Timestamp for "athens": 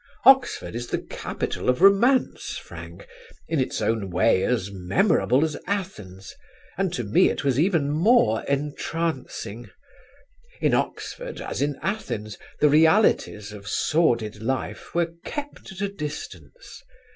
5.67-6.33, 11.83-12.39